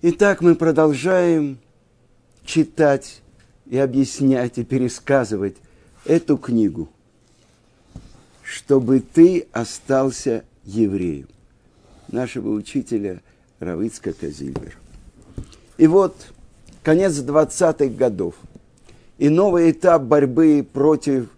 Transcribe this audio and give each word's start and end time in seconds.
Итак, 0.00 0.42
мы 0.42 0.54
продолжаем 0.54 1.58
читать 2.44 3.20
и 3.66 3.76
объяснять 3.78 4.56
и 4.56 4.64
пересказывать 4.64 5.56
эту 6.04 6.36
книгу, 6.36 6.88
чтобы 8.44 9.00
ты 9.00 9.48
остался 9.50 10.44
евреем, 10.62 11.26
нашего 12.06 12.50
учителя 12.50 13.22
Равицка 13.58 14.12
Казильбера. 14.12 14.74
И 15.78 15.88
вот 15.88 16.14
конец 16.84 17.14
20-х 17.14 17.88
годов 17.96 18.36
и 19.18 19.28
новый 19.28 19.72
этап 19.72 20.02
борьбы 20.02 20.64
против 20.72 21.28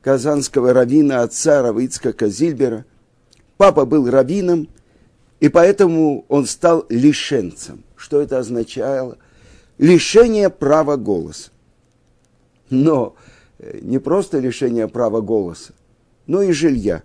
казанского 0.00 0.72
равина 0.72 1.22
отца 1.22 1.60
Равицка 1.60 2.12
Казильбера. 2.12 2.84
Папа 3.56 3.84
был 3.84 4.08
раввином, 4.08 4.68
и 5.40 5.48
поэтому 5.48 6.24
он 6.28 6.46
стал 6.46 6.86
лишенцем. 6.88 7.84
Что 7.94 8.20
это 8.20 8.38
означало? 8.38 9.18
Лишение 9.78 10.50
права 10.50 10.96
голоса. 10.96 11.50
Но 12.70 13.14
э, 13.58 13.78
не 13.82 13.98
просто 13.98 14.38
лишение 14.38 14.88
права 14.88 15.20
голоса, 15.20 15.74
но 16.26 16.42
и 16.42 16.52
жилья. 16.52 17.02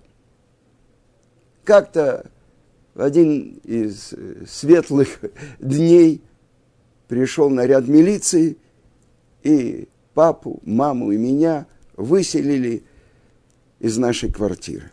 Как-то 1.64 2.32
в 2.94 3.02
один 3.02 3.60
из 3.64 4.14
э, 4.14 4.46
светлых 4.48 5.20
дней 5.60 6.22
пришел 7.08 7.50
наряд 7.50 7.88
милиции, 7.88 8.58
и 9.44 9.90
папу, 10.14 10.62
маму 10.64 11.12
и 11.12 11.18
меня 11.18 11.68
выселили 11.98 12.84
из 13.80 13.98
нашей 13.98 14.32
квартиры. 14.32 14.92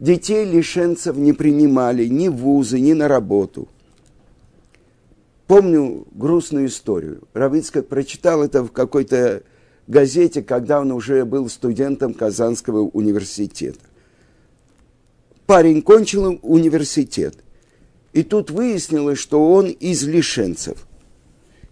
Детей 0.00 0.44
лишенцев 0.44 1.16
не 1.16 1.32
принимали 1.32 2.06
ни 2.06 2.26
в 2.26 2.36
вузы, 2.36 2.80
ни 2.80 2.94
на 2.94 3.06
работу– 3.06 3.68
Помню 5.50 6.06
грустную 6.12 6.66
историю. 6.66 7.24
Равицкак 7.34 7.88
прочитал 7.88 8.44
это 8.44 8.62
в 8.62 8.70
какой-то 8.70 9.42
газете, 9.88 10.44
когда 10.44 10.80
он 10.80 10.92
уже 10.92 11.24
был 11.24 11.48
студентом 11.48 12.14
Казанского 12.14 12.82
университета. 12.82 13.80
Парень 15.46 15.82
кончил 15.82 16.38
университет. 16.42 17.34
И 18.12 18.22
тут 18.22 18.52
выяснилось, 18.52 19.18
что 19.18 19.52
он 19.52 19.70
из 19.70 20.04
лишенцев. 20.04 20.86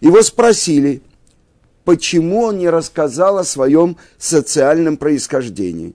Его 0.00 0.22
спросили, 0.22 1.00
почему 1.84 2.40
он 2.46 2.58
не 2.58 2.70
рассказал 2.70 3.38
о 3.38 3.44
своем 3.44 3.96
социальном 4.18 4.96
происхождении. 4.96 5.94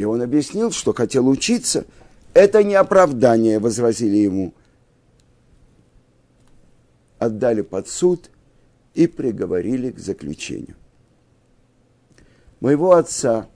И 0.00 0.04
он 0.04 0.22
объяснил, 0.22 0.70
что 0.72 0.94
хотел 0.94 1.28
учиться. 1.28 1.84
Это 2.32 2.62
не 2.64 2.74
оправдание, 2.74 3.58
возразили 3.58 4.16
ему 4.16 4.54
отдали 7.18 7.60
под 7.60 7.86
суд 7.86 8.30
и 8.94 9.06
приговорили 9.06 9.90
к 9.90 9.98
заключению. 9.98 10.74
Моего 12.60 12.92
отца, 12.92 13.46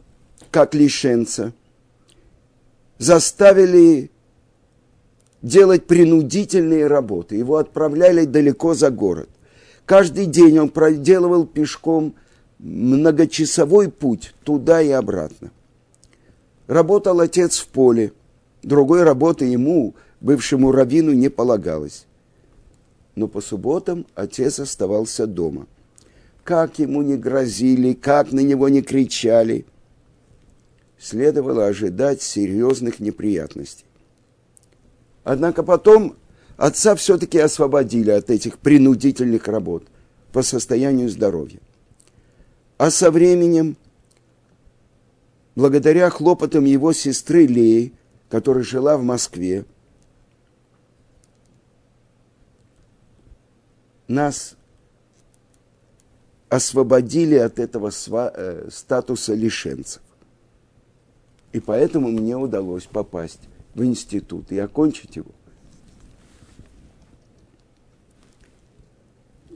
как 0.50 0.74
лишенца, 0.74 1.54
заставили 2.98 4.10
делать 5.40 5.86
принудительные 5.86 6.88
работы. 6.88 7.36
Его 7.36 7.56
отправляли 7.56 8.26
далеко 8.26 8.74
за 8.74 8.90
город. 8.90 9.30
Каждый 9.86 10.26
день 10.26 10.58
он 10.58 10.68
проделывал 10.68 11.46
пешком 11.46 12.14
многочасовой 12.58 13.90
путь 13.90 14.34
туда 14.44 14.82
и 14.82 14.90
обратно. 14.90 15.50
Работал 16.66 17.20
отец 17.20 17.58
в 17.58 17.68
поле. 17.68 18.12
Другой 18.62 19.02
работы 19.02 19.44
ему, 19.44 19.94
бывшему 20.20 20.72
раввину, 20.72 21.12
не 21.12 21.28
полагалось 21.28 22.06
но 23.14 23.28
по 23.28 23.40
субботам 23.40 24.06
отец 24.14 24.58
оставался 24.58 25.26
дома. 25.26 25.66
Как 26.42 26.78
ему 26.78 27.02
не 27.02 27.16
грозили, 27.16 27.94
как 27.94 28.32
на 28.32 28.40
него 28.40 28.68
не 28.68 28.82
кричали, 28.82 29.64
следовало 30.98 31.66
ожидать 31.66 32.22
серьезных 32.22 33.00
неприятностей. 33.00 33.86
Однако 35.22 35.62
потом 35.62 36.16
отца 36.56 36.94
все-таки 36.96 37.38
освободили 37.38 38.10
от 38.10 38.30
этих 38.30 38.58
принудительных 38.58 39.48
работ 39.48 39.84
по 40.32 40.42
состоянию 40.42 41.08
здоровья. 41.08 41.60
А 42.76 42.90
со 42.90 43.10
временем, 43.10 43.76
благодаря 45.54 46.10
хлопотам 46.10 46.64
его 46.64 46.92
сестры 46.92 47.46
Леи, 47.46 47.92
которая 48.28 48.64
жила 48.64 48.96
в 48.96 49.02
Москве, 49.02 49.64
нас 54.08 54.56
освободили 56.48 57.36
от 57.36 57.58
этого 57.58 57.90
э, 57.90 58.68
статуса 58.70 59.34
лишенцев. 59.34 60.02
И 61.52 61.60
поэтому 61.60 62.08
мне 62.08 62.36
удалось 62.36 62.84
попасть 62.84 63.40
в 63.74 63.84
институт 63.84 64.50
и 64.52 64.58
окончить 64.58 65.16
его. 65.16 65.30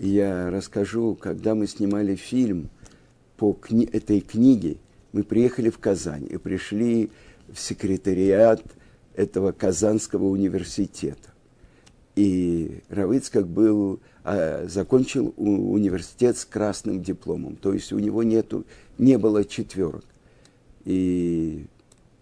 Я 0.00 0.50
расскажу, 0.50 1.16
когда 1.16 1.54
мы 1.56 1.66
снимали 1.66 2.14
фильм 2.14 2.70
по 3.36 3.52
кни- 3.52 3.88
этой 3.92 4.20
книге, 4.20 4.76
мы 5.12 5.22
приехали 5.22 5.70
в 5.70 5.78
Казань 5.78 6.26
и 6.28 6.36
пришли 6.36 7.10
в 7.48 7.58
секретариат 7.58 8.62
этого 9.14 9.52
Казанского 9.52 10.24
университета. 10.24 11.30
И 12.14 12.80
Равицкак 12.88 13.46
был 13.46 14.00
а, 14.24 14.66
закончил 14.68 15.32
университет 15.36 16.36
с 16.36 16.44
красным 16.44 17.02
дипломом. 17.02 17.56
То 17.56 17.72
есть 17.72 17.92
у 17.92 17.98
него 17.98 18.22
нету, 18.22 18.66
не 18.98 19.16
было 19.16 19.44
четверок. 19.44 20.04
И 20.84 21.64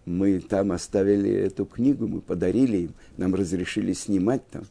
мы 0.04 0.38
там 0.38 0.70
оставили 0.72 1.30
эту 1.32 1.64
книгу, 1.66 2.06
мы 2.06 2.20
подарили 2.20 2.76
им, 2.76 2.94
нам 3.16 3.34
разрешили 3.34 3.92
снимать 3.92 4.46
там. 4.48 4.64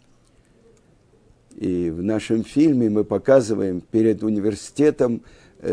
И 1.58 1.90
в 1.90 2.02
нашем 2.02 2.44
фильме 2.44 2.90
мы 2.90 3.04
показываем 3.04 3.81
перед 3.81 4.24
университетом, 4.24 5.22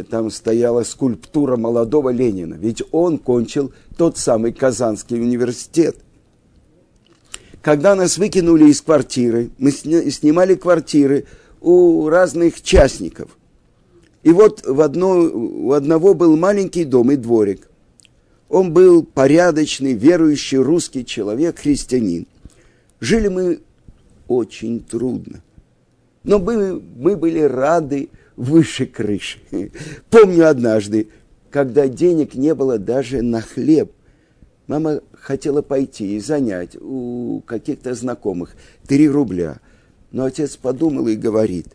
там 0.08 0.30
стояла 0.30 0.82
скульптура 0.84 1.56
молодого 1.56 2.10
Ленина. 2.10 2.54
Ведь 2.54 2.82
он 2.92 3.18
кончил 3.18 3.72
тот 3.96 4.16
самый 4.16 4.52
Казанский 4.52 5.20
университет. 5.20 5.96
Когда 7.60 7.94
нас 7.94 8.18
выкинули 8.18 8.70
из 8.70 8.80
квартиры, 8.80 9.50
мы 9.58 9.70
снимали 9.70 10.54
квартиры 10.54 11.26
у 11.60 12.08
разных 12.08 12.60
частников. 12.62 13.36
И 14.22 14.30
вот 14.30 14.66
в 14.66 14.80
одно, 14.80 15.20
у 15.20 15.72
одного 15.72 16.14
был 16.14 16.36
маленький 16.36 16.84
дом 16.84 17.10
и 17.10 17.16
дворик. 17.16 17.68
Он 18.48 18.72
был 18.72 19.02
порядочный, 19.02 19.94
верующий 19.94 20.58
русский 20.58 21.04
человек, 21.04 21.58
христианин. 21.58 22.26
Жили 23.00 23.28
мы 23.28 23.60
очень 24.28 24.80
трудно. 24.80 25.42
Но 26.24 26.38
мы, 26.38 26.80
мы 26.96 27.16
были 27.16 27.40
рады 27.40 28.10
выше 28.36 28.86
крыши. 28.86 29.40
Помню 30.10 30.48
однажды, 30.48 31.08
когда 31.50 31.88
денег 31.88 32.34
не 32.34 32.54
было 32.54 32.78
даже 32.78 33.22
на 33.22 33.40
хлеб, 33.40 33.92
мама 34.66 35.00
хотела 35.12 35.62
пойти 35.62 36.16
и 36.16 36.20
занять 36.20 36.76
у 36.80 37.42
каких-то 37.46 37.94
знакомых 37.94 38.56
три 38.86 39.08
рубля– 39.08 39.60
но 40.12 40.26
отец 40.26 40.56
подумал 40.56 41.08
и 41.08 41.16
говорит, 41.16 41.66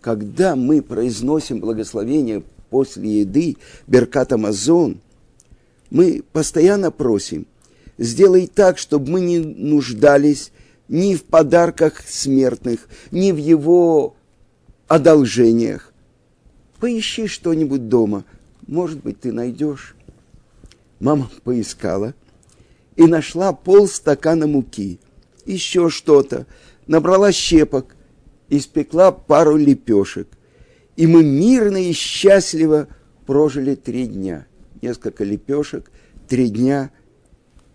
когда 0.00 0.56
мы 0.56 0.80
произносим 0.80 1.60
благословение 1.60 2.42
после 2.70 3.20
еды, 3.20 3.56
Беркат 3.86 4.32
Амазон, 4.32 5.00
мы 5.90 6.22
постоянно 6.32 6.90
просим, 6.90 7.46
сделай 7.98 8.46
так, 8.46 8.78
чтобы 8.78 9.10
мы 9.10 9.20
не 9.20 9.38
нуждались 9.38 10.52
ни 10.88 11.16
в 11.16 11.24
подарках 11.24 12.02
смертных, 12.06 12.88
ни 13.10 13.32
в 13.32 13.36
его 13.36 14.14
одолжениях. 14.88 15.92
Поищи 16.80 17.26
что-нибудь 17.26 17.88
дома, 17.88 18.24
может 18.66 19.02
быть, 19.02 19.20
ты 19.20 19.32
найдешь. 19.32 19.94
Мама 21.00 21.30
поискала 21.44 22.14
и 22.96 23.06
нашла 23.06 23.52
полстакана 23.52 24.46
муки– 24.46 24.98
еще 25.48 25.88
что-то, 25.88 26.46
набрала 26.86 27.32
щепок, 27.32 27.96
испекла 28.48 29.10
пару 29.12 29.56
лепешек. 29.56 30.28
И 30.96 31.06
мы 31.06 31.24
мирно 31.24 31.78
и 31.78 31.92
счастливо 31.92 32.88
прожили 33.26 33.74
три 33.74 34.06
дня. 34.06 34.46
Несколько 34.82 35.24
лепешек, 35.24 35.90
три 36.28 36.48
дня, 36.48 36.90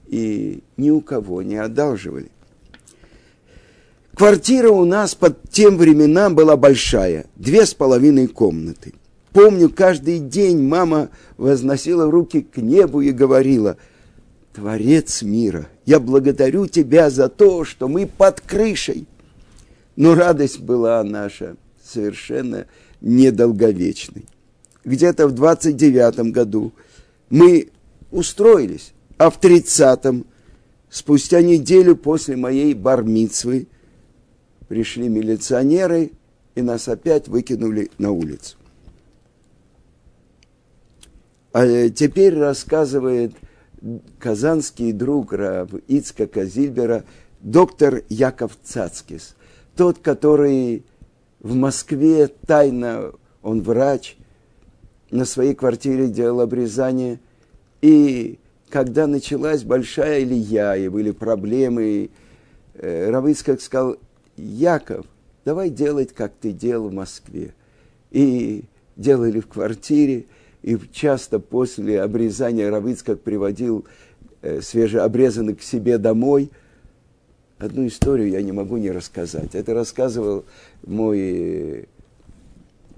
и 0.08 0.64
ни 0.78 0.90
у 0.90 1.02
кого 1.02 1.42
не 1.42 1.56
одалживали. 1.56 2.32
Квартира 4.16 4.70
у 4.70 4.86
нас 4.86 5.16
под 5.16 5.50
тем 5.50 5.78
временам 5.78 6.36
была 6.36 6.56
большая, 6.56 7.26
две 7.36 7.66
с 7.66 7.74
половиной 7.74 8.28
комнаты. 8.28 8.94
Помню, 9.32 9.70
каждый 9.70 10.20
день 10.20 10.62
мама 10.62 11.10
возносила 11.38 12.10
руки 12.12 12.42
к 12.42 12.58
небу 12.58 13.02
и 13.02 13.12
говорила, 13.12 13.78
Творец 14.54 15.24
мира, 15.24 15.68
Я 15.88 16.00
благодарю 16.00 16.68
тебя 16.68 17.10
за 17.10 17.28
то, 17.28 17.66
что 17.66 17.88
мы 17.88 18.06
под 18.06 18.40
крышей. 18.42 19.08
Но 19.96 20.14
радость 20.14 20.60
была 20.60 21.04
наша 21.04 21.56
совершенно 21.84 22.68
недолговечной. 23.02 24.26
Где-то 24.86 25.28
в 25.28 25.32
29 25.32 26.32
году 26.32 26.72
мы 27.32 27.70
устроились, 28.12 28.94
а 29.18 29.32
в 29.32 29.40
30-м, 29.40 30.26
спустя 30.90 31.42
неделю 31.42 31.96
после 31.96 32.36
моей 32.36 32.76
бармицвы, 32.76 33.68
пришли 34.74 35.08
милиционеры 35.08 36.14
и 36.56 36.64
нас 36.64 36.88
опять 36.88 37.28
выкинули 37.28 37.92
на 38.00 38.10
улицу. 38.10 38.58
А 41.52 41.90
теперь 41.90 42.36
рассказывает 42.36 43.34
казанский 44.18 44.92
друг 44.92 45.32
Рав 45.32 45.70
Ицка 45.88 46.46
Зильбера, 46.46 47.04
доктор 47.40 48.02
Яков 48.10 48.58
Цацкис, 48.64 49.36
тот, 49.76 50.00
который 50.00 50.84
в 51.40 51.54
Москве 51.54 52.28
тайно, 52.28 53.12
он 53.44 53.62
врач, 53.62 54.18
на 55.12 55.26
своей 55.26 55.54
квартире 55.54 56.08
делал 56.08 56.42
обрезание, 56.42 57.20
и 57.84 58.40
когда 58.72 59.06
началась 59.06 59.62
большая 59.62 60.24
Илья, 60.24 60.76
и 60.76 60.88
были 60.88 61.12
проблемы, 61.12 62.10
э, 62.74 63.12
Равыцкак 63.12 63.62
сказал, 63.62 63.98
Яков, 64.44 65.06
давай 65.46 65.70
делать, 65.70 66.14
как 66.14 66.34
ты 66.40 66.52
делал 66.52 66.90
в 66.90 66.94
Москве. 66.94 67.54
И 68.12 68.64
делали 68.96 69.40
в 69.40 69.48
квартире, 69.48 70.26
и 70.62 70.78
часто 70.92 71.40
после 71.40 72.02
обрезания 72.02 72.70
Равыцкак 72.70 73.22
приводил 73.22 73.86
э, 74.42 74.62
свежеобрезанных 74.62 75.60
к 75.60 75.62
себе 75.62 75.98
домой. 75.98 76.52
Одну 77.58 77.88
историю 77.88 78.30
я 78.30 78.42
не 78.42 78.52
могу 78.52 78.78
не 78.78 78.92
рассказать. 78.92 79.56
Это 79.56 79.74
рассказывал 79.74 80.46
мой 80.86 81.88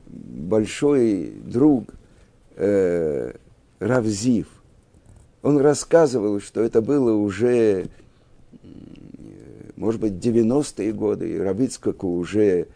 большой 0.07 1.33
друг 1.44 1.86
э, 2.56 3.33
Равзив. 3.80 4.47
Он 5.42 5.57
рассказывал, 5.59 6.39
что 6.39 6.62
это 6.62 6.81
было 6.81 7.13
уже, 7.13 7.88
может 9.75 10.00
быть, 10.00 10.13
90-е 10.13 10.94
годы, 10.94 11.31
и 11.31 11.38
Равицкаку 11.38 12.07
уже 12.07 12.68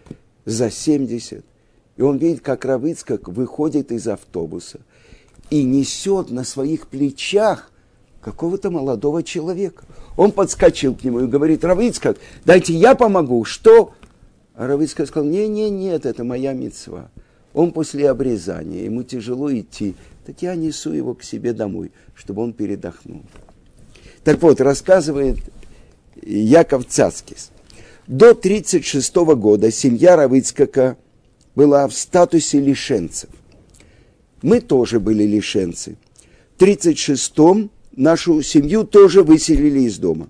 за 0.45 0.69
70. 0.69 1.43
И 1.97 2.01
он 2.01 2.17
видит, 2.17 2.41
как 2.41 2.65
Равицкак 2.65 3.27
выходит 3.27 3.91
из 3.91 4.07
автобуса 4.07 4.79
и 5.49 5.63
несет 5.63 6.29
на 6.29 6.43
своих 6.43 6.87
плечах 6.87 7.71
какого-то 8.21 8.69
молодого 8.69 9.23
человека. 9.23 9.85
Он 10.17 10.31
подскочил 10.31 10.95
к 10.95 11.03
нему 11.03 11.21
и 11.21 11.27
говорит, 11.27 11.63
Равицкак, 11.63 12.17
дайте 12.45 12.73
я 12.73 12.95
помогу. 12.95 13.45
Что? 13.45 13.93
А 14.55 14.67
Равицкак 14.67 15.07
сказал, 15.07 15.29
не, 15.29 15.47
не, 15.47 15.69
нет, 15.69 16.05
это 16.05 16.23
моя 16.23 16.53
мецва. 16.53 17.09
Он 17.53 17.71
после 17.71 18.09
обрезания, 18.09 18.83
ему 18.83 19.03
тяжело 19.03 19.51
идти, 19.51 19.95
так 20.25 20.41
я 20.41 20.55
несу 20.55 20.91
его 20.91 21.15
к 21.15 21.23
себе 21.23 21.53
домой, 21.53 21.91
чтобы 22.13 22.43
он 22.43 22.53
передохнул. 22.53 23.23
Так 24.23 24.41
вот, 24.41 24.61
рассказывает 24.61 25.39
Яков 26.25 26.85
Цацкис. 26.87 27.51
До 28.07 28.31
1936 28.31 29.15
года 29.35 29.71
семья 29.71 30.15
Равицкака 30.15 30.97
была 31.55 31.87
в 31.87 31.93
статусе 31.93 32.59
лишенцев. 32.59 33.29
Мы 34.41 34.61
тоже 34.61 34.99
были 34.99 35.23
лишенцы. 35.23 35.97
В 36.57 36.63
1936-м 36.63 37.69
нашу 37.95 38.41
семью 38.41 38.83
тоже 38.83 39.23
выселили 39.23 39.81
из 39.81 39.97
дома. 39.97 40.29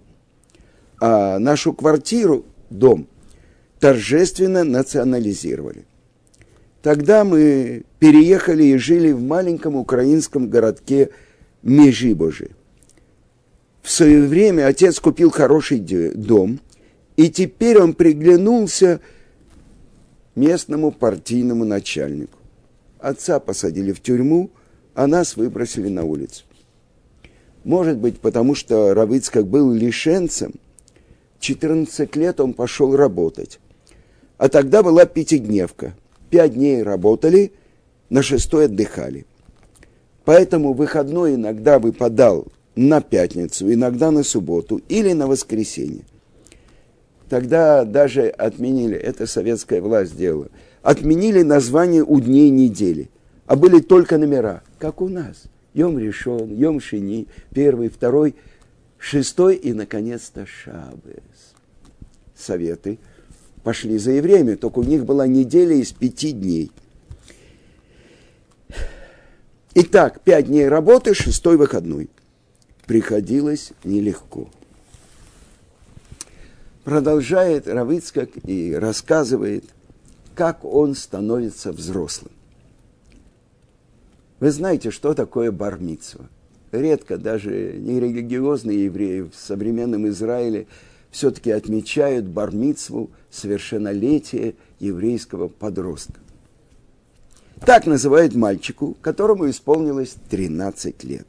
А 1.00 1.40
нашу 1.40 1.74
квартиру, 1.74 2.46
дом, 2.70 3.08
торжественно 3.80 4.64
национализировали. 4.64 5.86
Тогда 6.82 7.24
мы 7.24 7.84
переехали 8.00 8.64
и 8.64 8.78
жили 8.78 9.12
в 9.12 9.22
маленьком 9.22 9.76
украинском 9.76 10.50
городке 10.50 11.10
Межибожи. 11.62 12.52
В 13.90 13.92
свое 13.92 14.22
время 14.22 14.68
отец 14.68 15.00
купил 15.00 15.32
хороший 15.32 15.80
дом, 15.80 16.60
и 17.18 17.28
теперь 17.28 17.80
он 17.80 17.96
приглянулся 17.96 19.02
местному 20.36 20.92
партийному 20.92 21.66
начальнику. 21.66 22.38
Отца 23.00 23.40
посадили 23.40 23.92
в 23.92 24.00
тюрьму, 24.00 24.52
а 24.94 25.08
нас 25.08 25.36
выбросили 25.36 25.90
на 25.90 26.04
улицу. 26.04 26.44
Может 27.64 27.98
быть, 27.98 28.20
потому 28.20 28.54
что 28.54 28.94
Равицкак 28.94 29.48
был 29.48 29.72
лишенцем, 29.72 30.54
14 31.40 32.16
лет 32.16 32.40
он 32.40 32.54
пошел 32.54 32.96
работать. 32.96 33.60
А 34.38 34.50
тогда 34.50 34.84
была 34.84 35.06
пятидневка– 35.06 35.96
пять 36.30 36.54
дней 36.54 36.84
работали, 36.84 37.54
на 38.12 38.22
шестой 38.22 38.66
отдыхали. 38.66 39.26
Поэтому 40.26 40.74
выходной 40.74 41.34
иногда 41.34 41.80
выпадал 41.80 42.46
на 42.76 43.02
пятницу, 43.02 43.72
иногда 43.72 44.12
на 44.12 44.24
субботу 44.24 44.82
или 44.90 45.14
на 45.14 45.28
воскресенье. 45.28 46.04
Тогда 47.30 47.86
даже 47.86 48.28
отменили, 48.28 48.98
это 48.98 49.28
советская 49.28 49.82
власть 49.82 50.14
сделала, 50.14 50.50
отменили 50.82 51.44
название 51.44 52.04
у 52.04 52.20
дней 52.20 52.50
недели, 52.50 53.10
а 53.46 53.56
были 53.56 53.80
только 53.80 54.18
номера, 54.18 54.64
как 54.80 55.02
у 55.02 55.10
нас. 55.10 55.44
Йом 55.74 56.00
решен, 56.00 56.56
Йом 56.56 56.80
шини, 56.80 57.28
первый, 57.54 57.90
второй, 57.90 58.36
шестой 58.98 59.56
и, 59.56 59.74
наконец-то, 59.74 60.46
Шабес. 60.46 61.54
Советы– 62.36 62.98
пошли 63.64 63.98
за 63.98 64.12
евреями, 64.12 64.56
только 64.56 64.80
у 64.80 64.84
них 64.84 65.06
была 65.06 65.28
неделя 65.28 65.76
из 65.76 65.92
пяти 65.92 66.32
дней. 66.32 66.72
Итак, 69.76 70.22
пять 70.24 70.48
дней 70.48 70.68
работы, 70.68 71.14
шестой 71.14 71.58
выходной. 71.58 72.10
Приходилось 72.90 73.72
нелегко. 73.84 74.50
Продолжает 76.84 77.68
Равицкак 77.68 78.32
и 78.48 78.74
рассказывает, 78.74 79.64
как 80.34 80.66
он 80.66 80.96
становится 80.96 81.72
взрослым. 81.72 82.32
Вы 84.40 84.50
знаете, 84.50 84.90
что 84.90 85.14
такое 85.14 85.52
бармитсва? 85.52 86.26
Редко 86.72 87.20
даже 87.20 87.74
нерелигиозные 87.78 88.86
евреи 88.86 89.22
в 89.22 89.36
современном 89.36 90.08
Израиле– 90.08 90.66
все-таки 91.12 91.52
отмечают 91.52 92.26
бармицву 92.26 93.12
совершеннолетия 93.30 94.56
еврейского 94.80 95.48
подростка. 95.48 96.20
Так 97.64 97.86
называют 97.86 98.34
мальчику, 98.34 98.98
которому 99.02 99.48
исполнилось 99.48 100.16
13 100.32 101.04
лет. 101.04 101.28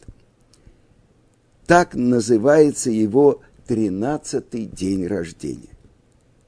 Так 1.71 1.95
называется 1.95 2.91
его 2.91 3.43
13-й 3.69 4.65
день 4.65 5.07
рождения. 5.07 5.77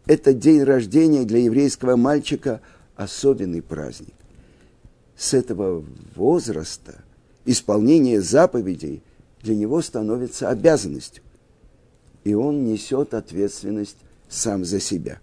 Это 0.05 0.33
день 0.33 0.65
рождения 0.65 1.23
для 1.23 1.39
еврейского 1.39 1.95
мальчика 1.95 2.61
особенный 2.97 3.63
праздник. 3.63 4.17
С 5.17 5.33
этого 5.33 5.85
возраста 6.17 7.05
исполнение 7.45 8.21
заповедей 8.21 9.01
для 9.43 9.55
него 9.55 9.81
становится 9.81 10.49
обязанностью 10.49 11.23
и 12.25 12.35
он 12.35 12.65
несет 12.65 13.15
ответственность 13.15 13.99
сам 14.29 14.65
за 14.65 14.81
себя. 14.81 15.21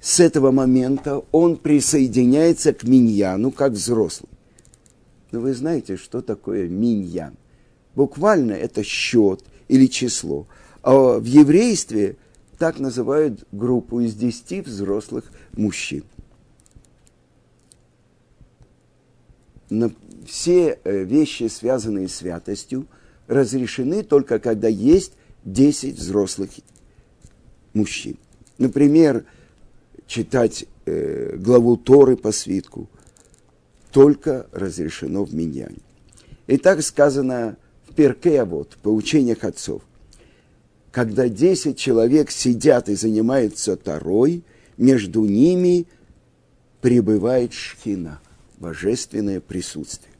С 0.00 0.20
этого 0.20 0.52
момента 0.52 1.24
он 1.32 1.56
присоединяется 1.56 2.72
к 2.72 2.84
миньяну 2.84 3.50
как 3.50 3.72
взрослый. 3.72 4.30
Но 5.32 5.40
вы 5.40 5.54
знаете, 5.54 5.96
что 5.96 6.22
такое 6.22 6.68
миньян? 6.68 7.36
Буквально 7.96 8.52
это 8.52 8.84
счет 8.84 9.42
или 9.68 9.86
число. 9.86 10.46
А 10.82 11.18
в 11.18 11.24
еврействе 11.24 12.16
так 12.58 12.78
называют 12.78 13.44
группу 13.50 14.00
из 14.00 14.14
десяти 14.14 14.60
взрослых 14.60 15.24
мужчин. 15.56 16.04
Но 19.70 19.90
все 20.26 20.78
э, 20.84 21.04
вещи, 21.04 21.48
связанные 21.48 22.08
с 22.08 22.16
святостью, 22.16 22.86
разрешены 23.26 24.04
только 24.04 24.38
когда 24.38 24.68
есть 24.68 25.14
10 25.44 25.96
взрослых 25.96 26.50
мужчин. 27.72 28.18
Например, 28.58 29.24
читать 30.06 30.66
э, 30.84 31.36
главу 31.38 31.78
Торы 31.78 32.16
по 32.16 32.30
свитку 32.30 32.88
только 33.90 34.46
разрешено 34.52 35.24
в 35.24 35.34
Миньяне. 35.34 35.80
И 36.46 36.58
так 36.58 36.82
сказано 36.82 37.56
Перке, 37.96 38.44
вот, 38.44 38.76
по 38.82 38.88
учениях 38.88 39.42
отцов. 39.42 39.82
Когда 40.92 41.28
10 41.28 41.76
человек 41.76 42.30
сидят 42.30 42.88
и 42.88 42.94
занимаются 42.94 43.76
Торой, 43.76 44.44
между 44.76 45.24
ними 45.24 45.86
пребывает 46.80 47.52
шхина, 47.52 48.20
божественное 48.58 49.40
присутствие. 49.40 50.12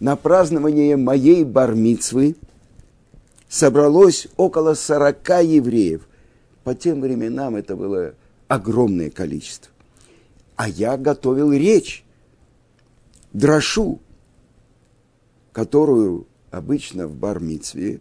На 0.00 0.16
празднование 0.16 0.96
моей 0.96 1.44
бармицвы 1.44 2.36
собралось 3.48 4.28
около 4.36 4.74
сорока 4.74 5.40
евреев. 5.40 6.06
По 6.64 6.74
тем 6.74 7.00
временам 7.00 7.56
это 7.56 7.76
было 7.76 8.14
огромное 8.48 9.10
количество. 9.10 9.72
А 10.54 10.68
я 10.68 10.96
готовил 10.96 11.52
речь, 11.52 12.04
дрошу, 13.32 14.00
которую 15.52 16.26
обычно 16.50 17.06
в 17.06 17.14
бармицве 17.14 18.00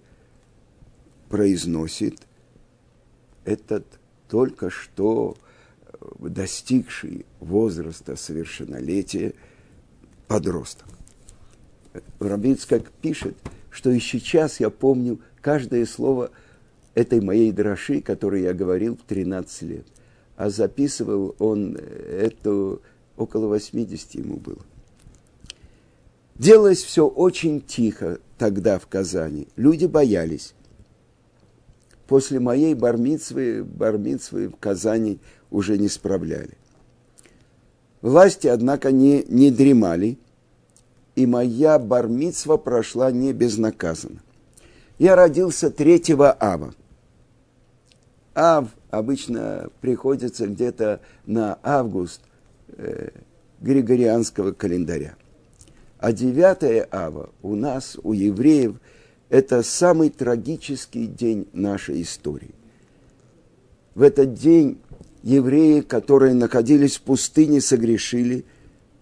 произносит 1.30 2.22
этот 3.44 3.86
только 4.28 4.70
что 4.70 5.38
достигший 6.20 7.26
возраста 7.40 8.16
совершеннолетия 8.16 9.34
подросток. 10.28 10.88
Рабицкак 12.20 12.92
пишет, 13.02 13.36
что 13.72 13.92
и 13.92 14.00
сейчас 14.00 14.60
я 14.60 14.70
помню 14.70 15.20
каждое 15.42 15.86
слово 15.86 16.32
этой 16.94 17.22
моей 17.22 17.52
дроши, 17.52 18.02
которую 18.02 18.44
я 18.44 18.54
говорил 18.54 18.98
в 18.98 19.04
13 19.04 19.62
лет. 19.64 19.88
А 20.36 20.50
записывал 20.50 21.36
он 21.40 21.76
это 21.78 22.80
около 23.16 23.48
80 23.48 24.16
ему 24.16 24.38
было. 24.38 24.62
Делалось 26.36 26.84
все 26.84 27.08
очень 27.08 27.62
тихо 27.62 28.20
тогда 28.38 28.78
в 28.78 28.88
Казани. 28.88 29.48
Люди 29.56 29.86
боялись. 29.86 30.54
После 32.08 32.40
моей 32.40 32.74
бармицвы, 32.76 33.64
бармицвы 33.64 34.50
в 34.50 34.58
Казани 34.58 35.20
уже 35.50 35.78
не 35.78 35.88
справляли. 35.88 36.58
Власти, 38.02 38.48
однако, 38.48 38.92
не, 38.92 39.24
не 39.24 39.50
дремали, 39.50 40.20
и 41.16 41.26
моя 41.26 41.80
бармицва 41.80 42.58
прошла 42.58 43.12
не 43.12 43.34
безнаказанно. 43.34 44.22
Я 45.00 45.16
родился 45.16 45.72
3 45.72 46.04
ава. 46.40 46.76
Ав 48.36 48.68
обычно 48.92 49.70
приходится 49.82 50.46
где-то 50.46 51.00
на 51.26 51.58
август 51.64 52.22
э, 52.68 53.10
григорианского 53.62 54.52
календаря. 54.52 55.16
А 55.98 56.12
9 56.12 56.88
ава 56.92 57.30
у 57.42 57.56
нас, 57.56 57.98
у 58.04 58.14
евреев, 58.14 58.76
это 59.30 59.64
самый 59.64 60.10
трагический 60.10 61.08
день 61.08 61.48
нашей 61.54 62.02
истории. 62.02 62.54
В 63.96 64.02
этот 64.02 64.34
день 64.34 64.80
евреи, 65.24 65.82
которые 65.82 66.34
находились 66.34 66.98
в 66.98 67.02
пустыне, 67.02 67.62
согрешили, 67.62 68.46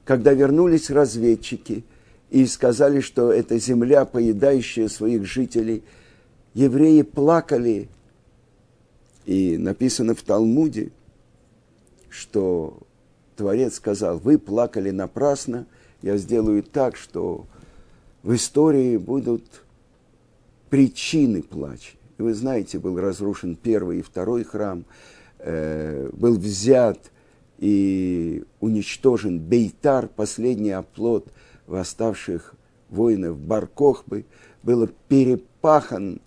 когда 0.06 0.34
вернулись 0.34 0.90
разведчики 0.90 1.84
и 2.30 2.46
сказали, 2.46 3.00
что 3.00 3.32
это 3.32 3.58
земля, 3.58 4.06
поедающая 4.06 4.88
своих 4.88 5.26
жителей, 5.26 5.84
евреи 6.54 7.02
плакали, 7.02 7.90
и 9.26 9.58
написано 9.58 10.16
в 10.16 10.22
Талмуде, 10.22 10.92
что 12.10 12.78
Творец 13.36 13.76
сказал, 13.76 14.20
вы 14.20 14.38
плакали 14.38 14.92
напрасно, 14.92 15.66
я 16.04 16.18
сделаю 16.18 16.62
так, 16.62 16.96
что 16.96 17.48
в 18.22 18.36
истории 18.36 18.98
будут 18.98 19.44
причины 20.70 21.42
плача. 21.42 21.98
И 22.20 22.22
вы 22.22 22.36
знаете, 22.36 22.78
был 22.78 23.00
разрушен 23.00 23.56
первый 23.56 24.00
и 24.00 24.04
второй 24.04 24.44
храм– 24.44 24.86
э, 25.44 26.10
был 26.14 26.38
взят 26.38 27.12
и 27.60 28.44
уничтожен 28.60 29.40
Бейтар, 29.40 30.08
последний 30.08 30.72
оплот 30.72 31.28
восставших 31.68 32.56
воинов 32.90 33.38
Баркохбы, 33.38 34.26
было 34.64 34.88
перепахан 35.08 36.22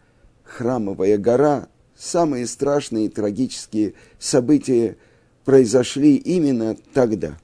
храмовая 0.44 1.18
гора. 1.18 1.68
Самые 1.96 2.46
страшные 2.46 3.06
и 3.06 3.08
трагические 3.08 3.94
события 4.18 4.96
произошли 5.44 6.16
именно 6.16 6.76
тогда. 6.92 7.38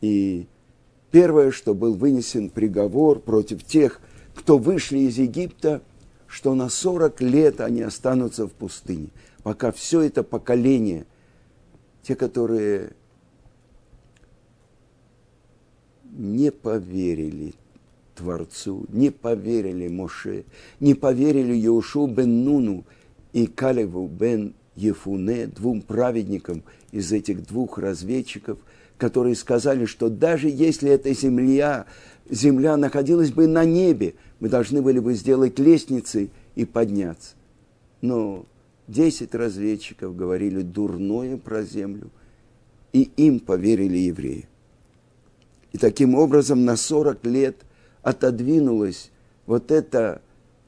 И 0.00 0.46
первое, 1.12 1.52
что 1.52 1.74
был 1.74 1.94
вынесен 1.94 2.50
приговор 2.50 3.20
против 3.20 3.62
тех, 3.62 4.00
кто 4.34 4.58
вышли 4.58 4.98
из 5.00 5.18
Египта, 5.18 5.82
что 6.26 6.54
на 6.54 6.68
40 6.68 7.20
лет 7.20 7.60
они 7.60 7.82
останутся 7.82 8.48
в 8.48 8.52
пустыне. 8.52 9.08
Пока 9.44 9.70
все 9.70 10.00
это 10.00 10.24
поколение, 10.24 11.04
те, 12.02 12.16
которые 12.16 12.94
не 16.10 16.50
поверили 16.50 17.54
Творцу, 18.14 18.86
не 18.88 19.10
поверили 19.10 19.88
Моше, 19.88 20.44
не 20.80 20.94
поверили 20.94 21.54
Еушу 21.54 22.06
бен 22.06 22.44
Нуну 22.44 22.84
и 23.32 23.46
Калеву 23.46 24.08
бен 24.08 24.54
Ефуне, 24.76 25.46
двум 25.46 25.82
праведникам 25.82 26.62
из 26.92 27.12
этих 27.12 27.46
двух 27.46 27.76
разведчиков, 27.76 28.58
которые 28.98 29.34
сказали, 29.34 29.84
что 29.84 30.08
даже 30.08 30.48
если 30.48 30.90
эта 30.90 31.12
земля, 31.14 31.86
земля 32.30 32.76
находилась 32.76 33.32
бы 33.32 33.46
на 33.46 33.64
небе, 33.64 34.14
мы 34.40 34.48
должны 34.48 34.82
были 34.82 34.98
бы 34.98 35.14
сделать 35.14 35.58
лестницы 35.58 36.30
и 36.54 36.64
подняться. 36.64 37.34
Но 38.00 38.46
Десять 38.88 39.34
разведчиков 39.34 40.16
говорили 40.16 40.60
дурное 40.62 41.36
про 41.36 41.62
землю, 41.62 42.10
и 42.92 43.10
им 43.16 43.38
поверили 43.38 43.96
евреи. 43.96 44.48
И 45.72 45.78
таким 45.78 46.14
образом 46.14 46.64
на 46.64 46.76
40 46.76 47.24
лет 47.26 47.56
отодвинулось 48.02 49.10
вот 49.46 49.70
это 49.70 50.20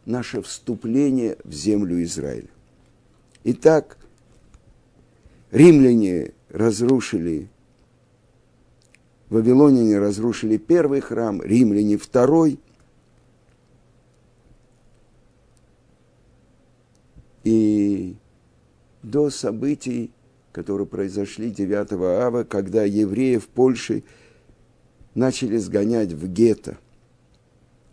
наше 0.07 0.41
вступление 0.43 1.37
в 1.45 1.53
землю 1.53 2.03
Израиля. 2.05 2.49
Итак, 3.43 3.99
римляне 5.51 6.33
разрушили, 6.49 7.49
вавилоняне 9.35 9.99
разрушили 9.99 10.57
первый 10.57 11.01
храм, 11.01 11.43
римляне 11.43 11.99
второй, 11.99 12.59
И 17.43 18.17
до 19.03 19.29
событий, 19.29 20.11
которые 20.51 20.87
произошли 20.87 21.51
9 21.51 21.93
ава, 21.93 22.45
когда 22.45 22.85
евреи 22.85 23.37
в 23.37 23.49
Польше 23.49 24.03
начали 25.15 25.59
сгонять 25.59 26.13
в 26.13 26.27
гетто 26.27 26.79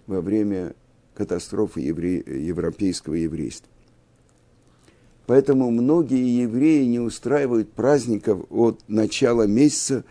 во 0.08 0.22
время 0.22 0.74
катастрофы 1.16 1.82
евре... 1.82 2.24
европейского 2.26 3.16
еврейства. 3.16 3.68
Поэтому 5.26 5.70
многие 5.70 6.44
евреи 6.44 6.86
не 6.86 7.02
устраивают 7.02 7.74
праздников 7.74 8.46
от 8.50 8.80
начала 8.88 9.48
месяца 9.48 10.06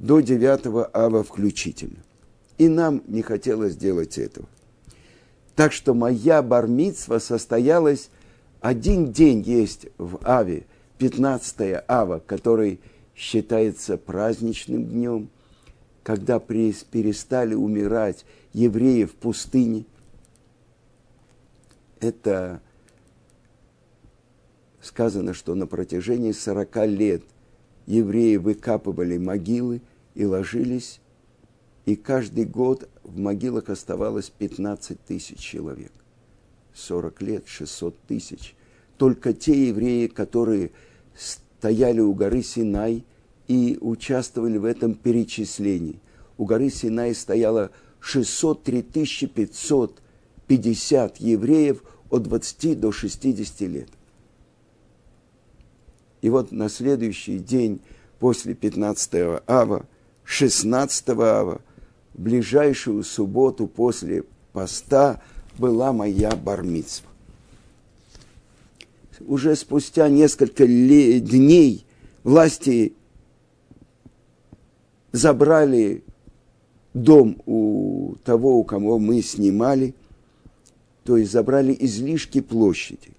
до 0.00 0.20
9 0.20 0.88
ава 0.92 1.22
включительно. 1.22 1.98
И 2.58 2.68
нам 2.68 3.02
не 3.06 3.22
хотелось 3.22 3.76
делать 3.76 4.18
этого. 4.18 4.46
Так 5.54 5.72
что 5.72 5.94
моя 5.94 6.42
бармитсва 6.42 7.18
состоялась, 7.18 8.10
один 8.60 9.12
день 9.12 9.42
есть 9.42 9.86
в 9.98 10.20
Аве, 10.24 10.66
15 10.98 11.84
Ава, 11.86 12.20
который 12.24 12.80
считается 13.14 13.96
праздничным 13.96 14.84
днем, 14.84 15.28
когда 16.02 16.38
перестали 16.38 17.54
умирать 17.54 18.24
евреи 18.52 19.04
в 19.04 19.14
пустыне. 19.14 19.84
Это 22.00 22.60
сказано, 24.80 25.34
что 25.34 25.54
на 25.54 25.66
протяжении 25.66 26.32
40 26.32 26.86
лет 26.86 27.22
евреи 27.86 28.36
выкапывали 28.36 29.18
могилы 29.18 29.82
и 30.14 30.24
ложились 30.24 31.00
и 31.86 31.96
каждый 31.96 32.44
год 32.44 32.88
в 33.02 33.18
могилах 33.18 33.68
оставалось 33.68 34.30
15 34.30 35.04
тысяч 35.04 35.38
человек. 35.38 35.90
40 36.74 37.22
лет, 37.22 37.42
600 37.46 37.98
тысяч. 38.06 38.54
Только 38.96 39.32
те 39.32 39.66
евреи, 39.68 40.06
которые 40.06 40.70
стояли 41.14 41.98
у 42.00 42.14
горы 42.14 42.42
Синай 42.42 43.04
и 43.48 43.76
участвовали 43.80 44.58
в 44.58 44.64
этом 44.64 44.94
перечислении. 44.94 46.00
У 46.38 46.46
горы 46.46 46.70
Синай 46.70 47.12
стояло 47.14 47.70
603 48.00 48.82
550 48.82 51.18
евреев 51.18 51.82
от 52.10 52.22
20 52.22 52.80
до 52.80 52.92
60 52.92 53.60
лет. 53.62 53.88
И 56.24 56.30
вот 56.30 56.52
на 56.52 56.70
следующий 56.70 57.38
день 57.38 57.82
после 58.18 58.54
15 58.54 59.42
ава, 59.46 59.84
16 60.24 61.08
ава, 61.10 61.60
в 62.14 62.22
ближайшую 62.22 63.04
субботу 63.04 63.66
после 63.66 64.24
поста 64.54 65.20
была 65.58 65.92
моя 65.92 66.34
бармицва. 66.34 67.10
Уже 69.20 69.54
спустя 69.54 70.08
несколько 70.08 70.66
дней 70.66 71.84
власти 72.22 72.94
забрали 75.12 76.04
дом 76.94 77.36
у 77.44 78.14
того, 78.24 78.60
у 78.60 78.64
кого 78.64 78.98
мы 78.98 79.20
снимали, 79.20 79.94
то 81.04 81.18
есть 81.18 81.30
забрали 81.30 81.76
излишки 81.78 82.40
площади. 82.40 83.12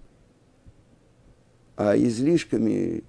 А 1.77 1.98
излишками 1.98 3.03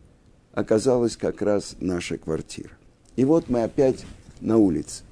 оказалась 0.52 1.16
как 1.16 1.42
раз 1.42 1.76
наша 1.80 2.18
квартира. 2.18 2.70
И 3.16 3.24
вот 3.24 3.48
мы 3.48 3.62
опять 3.62 4.04
на 4.40 4.56
улице. 4.56 5.04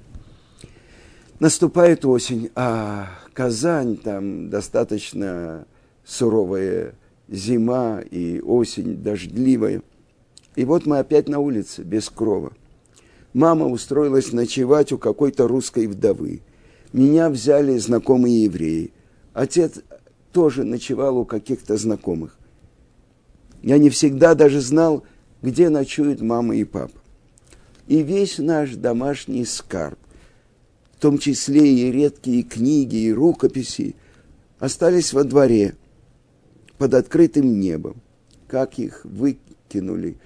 Наступает 1.39 2.05
осень, 2.05 2.49
а 2.55 3.09
Казань 3.33 3.97
там 3.97 4.49
достаточно 4.49 5.65
суровая 6.05 6.95
зима 7.27 8.01
и 8.09 8.39
осень 8.39 9.01
дождливая. 9.01 9.81
И 10.55 10.63
вот 10.63 10.85
мы 10.85 10.99
опять 10.99 11.27
на 11.27 11.39
улице, 11.39 11.83
без 11.83 12.09
крова. 12.09 12.53
Мама 13.33 13.67
устроилась 13.67 14.31
ночевать 14.31 14.93
у 14.93 14.97
какой-то 14.97 15.47
русской 15.47 15.87
вдовы. 15.87 16.41
Меня 16.93 17.29
взяли 17.29 17.77
знакомые 17.77 18.45
евреи. 18.45 18.93
Отец 19.33 19.81
тоже 20.31 20.63
ночевал 20.63 21.17
у 21.17 21.25
каких-то 21.25 21.75
знакомых. 21.75 22.37
Я 23.61 23.77
не 23.77 23.89
всегда 23.89 24.35
даже 24.35 24.61
знал, 24.61 25.03
где 25.41 25.69
ночуют 25.69 26.21
мама 26.21 26.55
и 26.55 26.63
папа. 26.63 26.99
И 27.87 28.01
весь 28.01 28.39
наш 28.39 28.75
домашний 28.75 29.45
скарб, 29.45 29.99
в 30.97 31.01
том 31.01 31.17
числе 31.17 31.67
и 31.67 31.91
редкие 31.91 32.43
книги, 32.43 32.95
и 32.95 33.13
рукописи, 33.13 33.95
остались 34.59 35.13
во 35.13 35.23
дворе, 35.23 35.75
под 36.77 36.93
открытым 36.93 37.59
небом. 37.59 38.01
Как 38.47 38.79
их 38.79 39.05
выкинули 39.05 40.17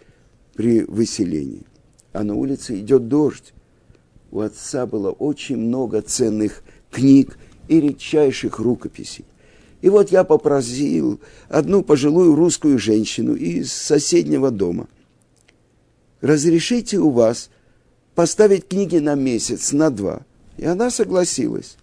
при 0.54 0.82
выселении. 0.84 1.64
А 2.12 2.24
на 2.24 2.36
улице 2.36 2.80
идет 2.80 3.08
дождь. 3.08 3.54
У 4.32 4.42
отца 4.42 4.86
было 4.86 5.12
очень 5.12 5.58
много 5.58 6.02
ценных 6.02 6.64
книг 6.92 7.38
и 7.68 7.80
редчайших 7.80 8.60
рукописей. 8.60 9.26
И 9.82 9.90
вот 9.90 10.12
я 10.12 10.24
попросил 10.24 11.20
одну 11.48 11.84
пожилую 11.84 12.36
русскую 12.36 12.78
женщину 12.80 13.34
из 13.34 13.72
соседнего 13.72 14.52
дома. 14.52 14.88
Разрешите 16.22 16.98
у 16.98 17.12
вас 17.12 17.50
поставить 18.14 18.68
книги 18.68 18.98
на 18.98 19.16
месяц, 19.16 19.72
на 19.72 19.90
два. 19.90 20.22
И 20.58 20.66
она 20.66 20.92
согласилась. 20.92 21.78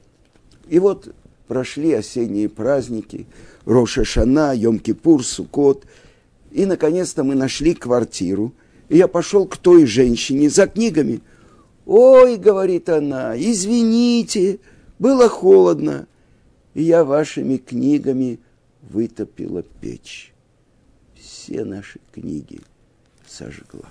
И 0.69 0.79
вот 0.79 1.15
прошли 1.49 1.93
осенние 1.95 2.51
праздники, 2.51 3.27
Роша 3.65 4.05
Шана, 4.05 4.55
Йом-Кипур, 4.55 5.23
Сукот. 5.23 5.85
И, 6.51 6.67
наконец-то, 6.67 7.25
мы 7.25 7.35
нашли 7.35 7.75
квартиру. 7.75 8.53
И 8.91 8.99
я 8.99 9.09
пошел 9.09 9.47
к 9.47 9.57
той 9.57 9.87
женщине 9.87 10.51
за 10.51 10.67
книгами. 10.67 11.21
«Ой,— 11.87 12.37
говорит 12.37 12.89
она,— 12.89 13.35
извините, 13.37 14.59
было 14.99 15.29
холодно 15.29 16.09
и 16.77 16.83
я 16.83 17.05
вашими 17.05 17.57
книгами 17.57 18.39
вытопила 18.83 19.63
печь. 19.63 20.35
Все 21.15 21.65
наши 21.65 21.99
книги 22.13 22.61
сожгла. 23.27 23.91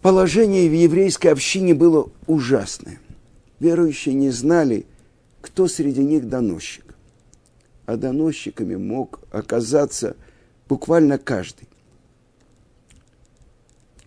Положение 0.00 0.70
в 0.70 0.72
еврейской 0.72 1.26
общине 1.26 1.74
было 1.74 2.08
ужасное. 2.28 3.00
Верующие 3.58 4.14
не 4.14 4.30
знали, 4.30 4.86
кто 5.40 5.66
среди 5.66 6.04
них 6.04 6.28
доносчик. 6.28 6.94
А 7.84 7.96
доносчиками 7.96 8.76
мог 8.76 9.18
оказаться 9.32 10.14
буквально 10.68 11.18
каждый. 11.18 11.68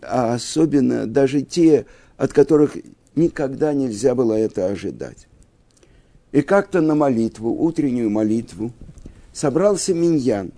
А 0.02 0.34
особенно 0.34 1.08
даже 1.08 1.42
те, 1.42 1.86
от 2.16 2.32
которых 2.32 2.78
никогда 3.16 3.74
нельзя 3.74 4.16
было 4.16 4.32
это 4.32 4.68
ожидать. 4.68 5.28
И 6.34 6.42
как-то 6.42 6.82
на 6.82 6.96
молитву, 6.96 7.52
утреннюю 7.52 8.10
молитву, 8.10 8.74
собрался 9.32 9.94
миньян. 9.94 10.52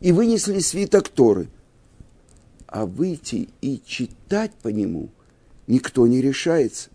И 0.00 0.12
вынесли 0.12 0.58
свиток 0.58 1.08
Торы. 1.08 1.48
А 2.66 2.84
выйти 2.84 3.48
и 3.62 3.80
читать 3.86 4.52
по 4.62 4.68
нему 4.68 5.08
никто 5.66 6.06
не 6.06 6.20
решается. 6.20 6.90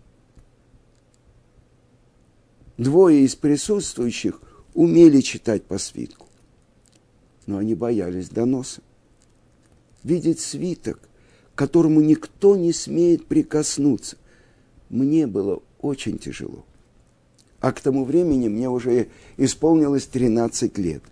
Двое 2.78 3.24
из 3.24 3.34
присутствующих 3.34 4.40
умели 4.74 5.20
читать 5.20 5.64
по 5.64 5.76
свитку. 5.78 6.28
Но 7.46 7.58
они 7.58 7.74
боялись 7.74 8.28
доноса. 8.28 8.80
Видеть 10.04 10.38
свиток, 10.38 11.00
которому 11.56 12.00
никто 12.00 12.56
не 12.56 12.72
смеет 12.72 13.26
прикоснуться, 13.26 14.18
мне 14.88 15.26
было 15.26 15.60
очень 15.80 16.18
тяжело. 16.18 16.64
А 17.62 17.70
к 17.70 17.80
тому 17.80 18.04
времени 18.04 18.48
мне 18.48 18.68
уже 18.68 19.06
исполнилось 19.36 20.06
13 20.06 20.76
лет. 20.78 21.02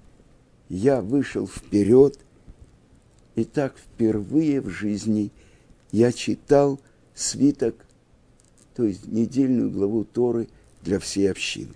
Я 0.68 1.00
вышел 1.00 1.46
вперед, 1.46 2.18
и 3.36 3.44
так 3.44 3.76
впервые 3.78 4.60
в 4.60 4.68
жизни 4.68 5.30
я 5.92 6.10
читал 6.10 6.80
свиток, 7.14 7.76
то 8.74 8.82
есть 8.82 9.06
недельную 9.06 9.70
главу 9.70 10.02
Торы 10.04 10.48
для 10.82 10.98
всей 10.98 11.30
общины. 11.30 11.72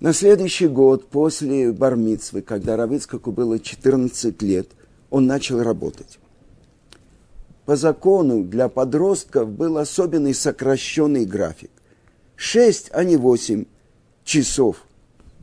На 0.00 0.12
следующий 0.12 0.66
год, 0.66 1.08
после 1.08 1.72
Бармицвы, 1.72 2.42
когда 2.42 2.76
Равицкаку 2.76 3.30
было 3.30 3.60
14 3.60 4.42
лет, 4.42 4.68
он 5.10 5.26
начал 5.28 5.62
работать 5.62 6.18
по 7.66 7.74
закону 7.74 8.44
для 8.44 8.68
подростков 8.68 9.50
был 9.50 9.76
особенный 9.76 10.34
сокращенный 10.34 11.26
график. 11.26 11.70
Шесть, 12.36 12.90
а 12.92 13.02
не 13.02 13.16
восемь 13.16 13.64
часов. 14.24 14.86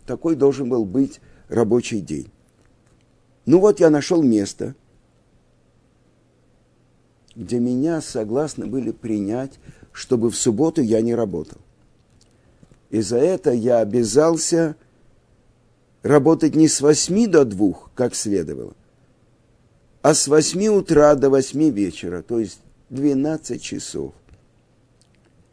Такой 0.06 0.36
должен 0.36 0.70
был 0.70 0.86
быть 0.86 1.20
рабочий 1.50 2.00
день. 2.00 2.32
Ну 3.46 3.60
вот 3.60 3.82
я 3.82 3.90
нашел 3.90 4.24
место, 4.24 4.74
где 7.36 7.60
меня 7.60 8.00
согласны 8.00 8.68
были 8.68 8.92
принять, 8.92 9.60
чтобы 9.92 10.30
в 10.30 10.36
субботу 10.38 10.82
я 10.82 11.02
не 11.02 11.14
работал. 11.14 11.60
И 12.90 13.02
за 13.02 13.18
это 13.18 13.52
я 13.52 13.80
обязался 13.80 14.78
работать 16.04 16.56
не 16.56 16.70
с 16.70 16.80
восьми 16.80 17.28
до 17.28 17.44
двух, 17.44 17.92
как 17.96 18.16
следовало, 18.16 18.76
а 20.04 20.14
с 20.14 20.28
8 20.28 20.68
утра 20.68 21.16
до 21.16 21.30
8 21.30 21.70
вечера, 21.70 22.22
то 22.22 22.38
есть 22.38 22.60
12 22.90 23.62
часов. 23.62 24.14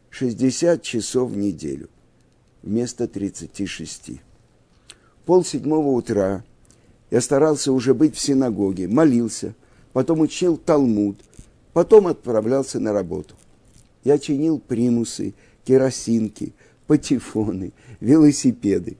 60 0.09 0.83
часов 0.83 1.31
в 1.31 1.37
неделю 1.37 1.87
вместо 2.61 3.07
36. 3.07 4.19
Пол 5.25 5.45
седьмого 5.45 5.87
утра 5.87 6.43
я 7.11 7.21
старался 7.21 7.71
уже 7.71 7.93
быть 7.93 8.13
в 8.17 8.19
синагоге, 8.19 8.89
молился, 8.89 9.55
потом 9.93 10.19
учил 10.19 10.57
Талмуд, 10.57 11.17
потом 11.71 12.07
отправлялся 12.07 12.81
на 12.81 12.91
работу. 12.91 13.35
Я 14.03 14.19
чинил 14.19 14.59
примусы, 14.59 15.33
керосинки, 15.63 16.53
патефоны, 16.87 17.71
велосипеды. 18.01 18.97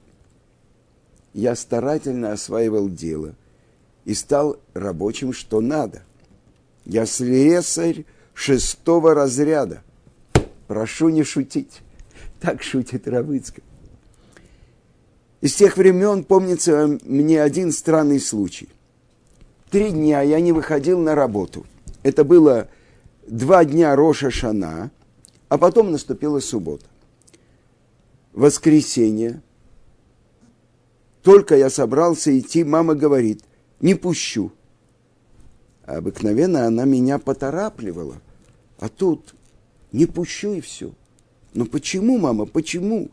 Я 1.34 1.56
старательно 1.58 2.32
осваивал 2.32 2.88
дело, 2.88 3.36
и 4.06 4.14
стал 4.14 4.58
рабочим, 4.74 5.34
что 5.34 5.62
надо. 5.62 6.04
Я 6.86 7.06
слесарь 7.06 8.06
шестого 8.34 9.14
разряда. 9.14 9.84
Прошу 10.68 11.10
не 11.10 11.24
шутить. 11.24 11.82
Так 12.40 12.64
шутит 12.64 13.08
Равыцкая. 13.08 13.64
Из 15.42 15.56
тех 15.56 15.78
времен 15.78 16.24
помнится 16.24 17.00
мне 17.04 17.42
один 17.42 17.72
странный 17.72 18.20
случай. 18.20 18.70
Три 19.70 19.92
дня 19.92 20.22
я 20.22 20.40
не 20.40 20.52
выходил 20.52 21.00
на 21.00 21.16
работу. 21.16 21.66
Это 22.04 22.24
было 22.24 22.68
два 23.28 23.64
дня 23.66 23.96
Роша 23.96 24.30
Шана, 24.30 24.92
а 25.50 25.58
потом 25.58 25.92
наступила 25.92 26.40
суббота. 26.40 26.86
Воскресенье. 28.34 29.42
Только 31.24 31.56
я 31.56 31.70
собрался 31.70 32.38
идти, 32.38 32.64
мама 32.64 32.96
говорит, 32.96 33.44
не 33.82 33.96
пущу. 33.96 34.52
А 35.84 35.98
обыкновенно 35.98 36.66
она 36.66 36.86
меня 36.86 37.18
поторапливала. 37.18 38.22
А 38.80 38.88
тут 38.88 39.36
не 39.92 40.06
пущу 40.06 40.54
и 40.54 40.62
все. 40.62 40.94
Но 41.54 41.66
почему, 41.66 42.18
мама, 42.18 42.46
почему? 42.46 43.10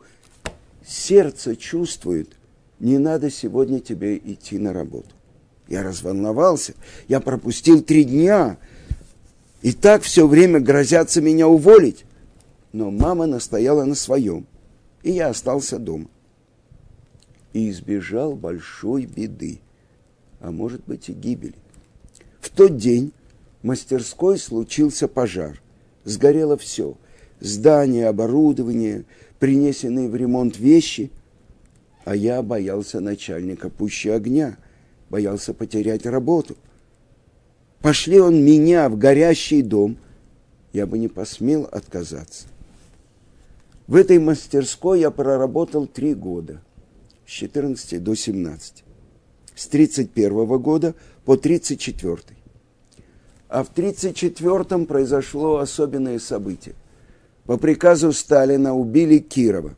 Сердце 0.85 1.55
чувствует, 1.55 2.37
не 2.79 2.97
надо 2.97 3.29
сегодня 3.29 3.79
тебе 3.79 4.17
идти 4.17 4.57
на 4.57 4.71
работу. 4.71 5.09
Я 5.67 5.83
разволновался, 5.83 6.73
я 7.07 7.19
пропустил 7.19 7.81
три 7.83 8.05
дня. 8.05 8.57
И 9.61 9.73
так 9.73 10.03
все 10.03 10.25
время 10.25 10.59
грозятся 10.59 11.21
меня 11.21 11.47
уволить. 11.47 12.05
Но 12.71 12.91
мама 12.91 13.25
настояла 13.25 13.83
на 13.83 13.95
своем, 13.95 14.45
и 15.03 15.11
я 15.11 15.29
остался 15.29 15.79
дома. 15.79 16.07
И 17.51 17.69
избежал 17.69 18.35
большой 18.35 19.05
беды 19.05 19.59
а 20.39 20.51
может 20.51 20.81
быть 20.85 21.09
и 21.09 21.13
гибели. 21.13 21.55
В 22.39 22.49
тот 22.49 22.77
день 22.77 23.11
в 23.61 23.67
мастерской 23.67 24.37
случился 24.37 25.07
пожар. 25.07 25.61
Сгорело 26.03 26.57
все. 26.57 26.95
здания, 27.39 28.07
оборудование, 28.07 29.05
принесенные 29.39 30.09
в 30.09 30.15
ремонт 30.15 30.57
вещи, 30.57 31.11
а 32.03 32.15
я 32.15 32.41
боялся 32.41 32.99
начальника 32.99 33.69
пуще 33.69 34.13
огня, 34.13 34.57
боялся 35.09 35.53
потерять 35.53 36.05
работу. 36.05 36.57
Пошли 37.81 38.19
он 38.19 38.43
меня 38.43 38.89
в 38.89 38.97
горящий 38.97 39.61
дом, 39.61 39.97
я 40.73 40.85
бы 40.85 40.97
не 40.97 41.07
посмел 41.07 41.63
отказаться. 41.71 42.47
В 43.87 43.95
этой 43.95 44.19
мастерской 44.19 44.99
я 44.99 45.11
проработал 45.11 45.87
три 45.87 46.13
года, 46.13 46.61
с 47.25 47.31
14 47.31 48.03
до 48.03 48.15
17, 48.15 48.83
с 49.59 49.67
31 49.67 50.57
года 50.57 50.95
по 51.25 51.35
34. 51.35 52.17
А 53.49 53.63
в 53.63 53.73
34-м 53.73 54.85
произошло 54.85 55.57
особенное 55.57 56.17
событие. 56.19 56.75
По 57.45 57.57
приказу 57.57 58.13
Сталина 58.13 58.73
убили 58.73 59.17
Кирова. 59.17 59.75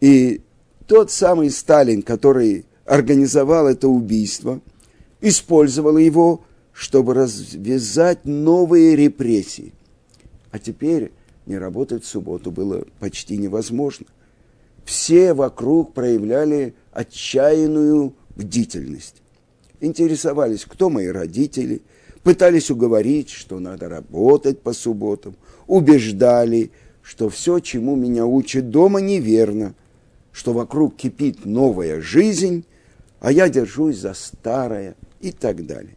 И 0.00 0.40
тот 0.86 1.10
самый 1.10 1.50
Сталин, 1.50 2.02
который 2.02 2.64
организовал 2.86 3.66
это 3.66 3.86
убийство, 3.88 4.60
использовал 5.20 5.98
его, 5.98 6.42
чтобы 6.72 7.12
развязать 7.12 8.24
новые 8.24 8.96
репрессии. 8.96 9.74
А 10.52 10.58
теперь 10.58 11.12
не 11.44 11.58
работать 11.58 12.04
в 12.04 12.08
субботу 12.08 12.50
было 12.50 12.86
почти 12.98 13.36
невозможно. 13.36 14.06
Все 14.84 15.32
вокруг 15.32 15.94
проявляли 15.94 16.74
отчаянную 16.92 18.14
бдительность. 18.36 19.22
Интересовались, 19.80 20.64
кто 20.64 20.90
мои 20.90 21.08
родители, 21.08 21.82
пытались 22.22 22.70
уговорить, 22.70 23.30
что 23.30 23.58
надо 23.60 23.88
работать 23.88 24.60
по 24.60 24.72
субботам, 24.72 25.36
убеждали, 25.66 26.70
что 27.02 27.28
все, 27.28 27.58
чему 27.60 27.96
меня 27.96 28.26
учат 28.26 28.70
дома, 28.70 29.00
неверно, 29.00 29.74
что 30.32 30.52
вокруг 30.52 30.96
кипит 30.96 31.44
новая 31.44 32.00
жизнь, 32.00 32.64
а 33.20 33.30
я 33.30 33.48
держусь 33.48 33.98
за 33.98 34.14
старое 34.14 34.96
и 35.20 35.32
так 35.32 35.66
далее. 35.66 35.96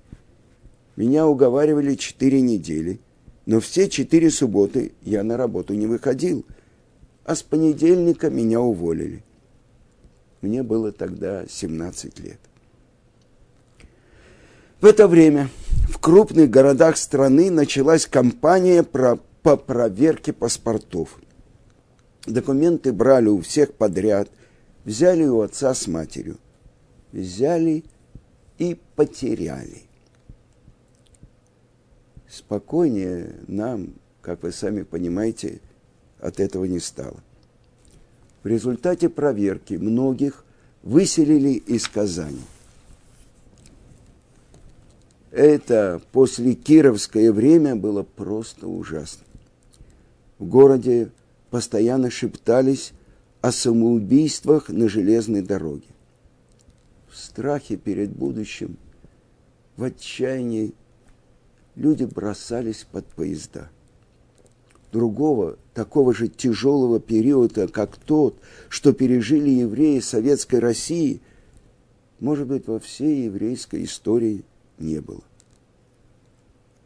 Меня 0.95 1.27
уговаривали 1.27 1.95
четыре 1.95 2.41
недели, 2.41 2.99
но 3.45 3.59
все 3.59 3.89
четыре 3.89 4.29
субботы 4.29 4.91
я 5.03 5.23
на 5.23 5.37
работу 5.37 5.73
не 5.73 5.87
выходил, 5.87 6.45
а 7.27 7.35
с 7.35 7.43
понедельника 7.43 8.29
меня 8.29 8.61
уволили. 8.61 9.21
Мне 10.41 10.63
было 10.63 10.93
тогда 10.93 11.45
17 11.45 12.19
лет. 12.19 12.39
В 14.79 14.85
это 14.85 15.09
время 15.09 15.49
в 15.89 15.99
крупных 15.99 16.49
городах 16.49 16.95
страны 16.95 17.51
началась 17.51 18.05
кампания 18.05 18.81
про, 18.81 19.17
по 19.43 19.57
проверке 19.57 20.31
паспортов. 20.31 21.19
Документы 22.25 22.93
брали 22.93 23.27
у 23.27 23.41
всех 23.41 23.73
подряд, 23.73 24.29
взяли 24.85 25.25
у 25.25 25.41
отца 25.41 25.73
с 25.73 25.85
матерью. 25.87 26.37
Взяли 27.11 27.83
и 28.57 28.79
потеряли. 28.95 29.81
Спокойнее 32.29 33.35
нам, 33.47 33.95
как 34.21 34.43
вы 34.43 34.53
сами 34.53 34.83
понимаете, 34.83 35.59
от 36.19 36.39
этого 36.39 36.65
не 36.65 36.79
стало. 36.79 37.17
В 38.43 38.47
результате 38.47 39.09
проверки 39.09 39.73
многих 39.75 40.45
выселили 40.83 41.51
из 41.51 41.87
Казани– 41.87 42.41
это 45.37 46.01
после 46.13 46.55
Кировское 46.55 47.31
время 47.31 47.75
было 47.75 48.01
просто 48.01 48.67
ужасно. 48.67 49.23
В 50.39 50.45
городе 50.45 51.11
постоянно 51.51 52.09
шептались 52.09 52.91
о 53.41 53.51
самоубийствах 53.51 54.69
на 54.69 54.89
железной 54.89 55.41
дороге. 55.43 55.87
В 57.07 57.15
страхе 57.15 57.77
перед 57.77 58.09
будущим, 58.09 58.77
в 59.75 59.83
отчаянии 59.83 60.73
люди 61.75 62.05
бросались 62.05 62.87
под 62.91 63.05
поезда. 63.05 63.69
Другого, 64.91 65.57
такого 65.77 66.11
же 66.11 66.27
тяжелого 66.27 66.99
периода, 66.99 67.67
как 67.67 67.97
тот, 67.97 68.35
что 68.67 68.93
пережили 68.93 69.51
евреи 69.51 69.99
Советской 69.99 70.57
России, 70.59 71.21
может 72.19 72.47
быть, 72.47 72.65
во 72.65 72.79
всей 72.79 73.25
еврейской 73.25 73.83
истории– 73.83 74.43
не 74.79 74.99
было. 75.01 75.21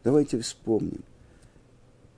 Давайте 0.04 0.38
вспомним. 0.40 1.00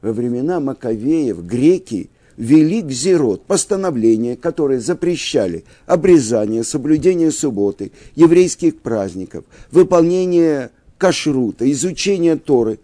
Во 0.02 0.12
времена 0.12 0.58
Маковеев 0.58 1.46
греки 1.46 2.10
вели 2.36 2.82
гзирот, 2.82 3.44
постановления, 3.44 4.36
которые 4.36 4.80
запрещали 4.80 5.62
обрезание, 5.86 6.64
соблюдение 6.64 7.30
субботы, 7.30 7.92
еврейских 8.16 8.80
праздников, 8.80 9.44
выполнение 9.70 10.72
кашрута, 10.98 11.70
изучение 11.70 12.34
Торы. 12.34 12.80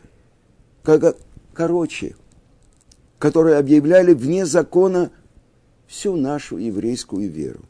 Короче, 1.53 2.15
которые 3.21 3.59
объявляли 3.59 4.15
вне 4.15 4.47
закона 4.47 5.13
всю 5.87 6.17
нашу 6.17 6.57
еврейскую 6.57 7.31
веру. 7.31 7.61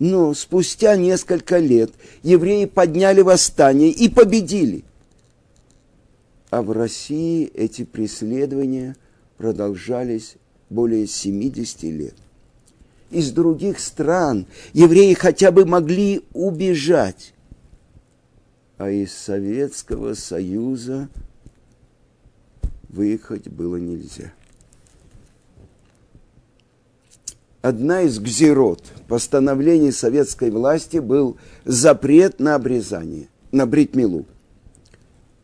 Но 0.00 0.34
спустя 0.34 0.96
несколько 0.96 1.58
лет 1.58 1.92
евреи 2.24 2.64
подняли 2.64 3.22
восстание 3.22 3.90
и 3.90 4.08
победили. 4.08 4.84
А 6.50 6.62
в 6.62 6.72
России 6.72 7.46
эти 7.54 7.84
преследования 7.84 8.96
продолжались 9.38 10.34
более 10.68 11.06
70 11.06 11.84
лет. 11.84 12.16
Из 13.12 13.30
других 13.30 13.78
стран 13.78 14.46
евреи 14.72 15.14
хотя 15.14 15.52
бы 15.52 15.64
могли 15.64 16.22
убежать, 16.32 17.34
а 18.78 18.90
из 18.90 19.12
Советского 19.12 20.14
Союза 20.14 21.08
выехать 22.94 23.48
было 23.48 23.76
нельзя. 23.76 24.32
одна 27.64 28.02
из 28.02 28.18
гзирот 28.18 28.82
постановлений 29.08 29.90
советской 29.90 30.50
власти 30.50 30.98
был 30.98 31.38
запрет 31.64 32.38
на 32.38 32.56
обрезание, 32.56 33.28
на 33.52 33.64
бритмилу. 33.66 34.26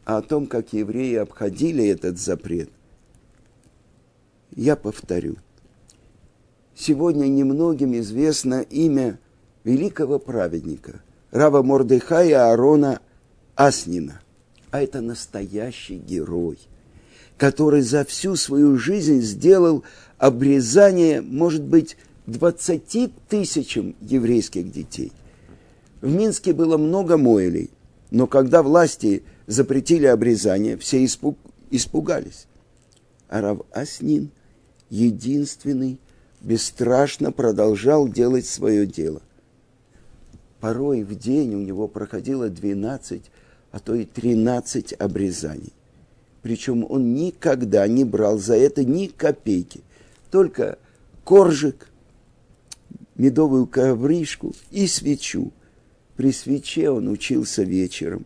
А 0.05 0.19
о 0.19 0.23
том, 0.23 0.47
как 0.47 0.75
евреи 0.75 1.15
обходили 1.15 1.87
этот 1.87 2.19
запрет, 2.19 2.69
я 4.55 4.77
повторю. 4.77 5.37
Сегодня 6.75 7.25
немногим 7.25 7.99
известно 7.99 8.61
имя 8.61 9.19
великого 9.65 10.19
праведника, 10.19 11.01
Рава 11.31 11.63
Мордыхая 11.63 12.51
Аарона 12.51 13.01
Аснина. 13.55 14.21
А 14.71 14.83
это 14.83 15.01
настоящий 15.01 15.97
герой, 15.97 16.59
который 17.40 17.81
за 17.81 18.05
всю 18.05 18.37
свою 18.37 18.76
жизнь 18.76 19.22
сделал 19.22 19.83
обрезание, 20.18 21.22
может 21.22 21.62
быть, 21.62 21.96
20 22.26 23.11
тысячам 23.31 23.96
еврейских 24.03 24.70
детей. 24.70 25.11
В 26.03 26.14
Минске 26.14 26.53
было 26.53 26.76
много 26.76 27.16
мойлей, 27.16 27.70
но 28.11 28.26
когда 28.26 28.62
власти 28.62 29.22
запретили 29.46 30.05
обрезание, 30.05 30.76
все 30.76 31.03
испуг, 31.03 31.38
испугались. 31.70 32.46
А 33.31 33.40
Рав 33.40 33.62
Аснин, 33.72 34.29
единственный, 34.90 35.98
бесстрашно 36.42 37.33
продолжал 37.33 38.07
делать 38.07 38.44
свое 38.44 38.87
дело. 38.87 39.22
Порой 40.61 41.05
в 41.05 41.14
день 41.14 41.55
у 41.55 41.61
него 41.61 41.88
проходило 41.88 42.50
12, 42.50 43.22
а 43.72 43.79
то 43.79 43.94
и 43.94 44.05
13 44.05 44.92
обрезаний. 44.92 45.72
Причем 46.42 46.87
он 46.88 47.14
никогда 47.14 47.87
не 47.87 48.05
брал 48.05 48.38
за 48.38 48.57
это 48.57 48.85
ни 48.85 49.07
копейки, 49.07 49.83
только 50.31 50.79
коржик 51.24 51.88
медовую 53.16 53.66
ковришку 53.66 54.55
и 54.70 54.87
свечу. 54.87 55.53
При 56.16 56.33
свече 56.33 56.90
он 56.90 57.09
учился 57.09 57.62
вечером, 57.62 58.24